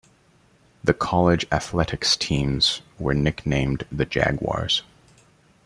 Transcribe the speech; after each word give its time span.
The 0.83 0.95
college 0.95 1.45
athletics 1.51 2.17
teams 2.17 2.81
were 2.97 3.13
nicknamed 3.13 3.85
the 3.91 4.03
Jaguars. 4.03 4.81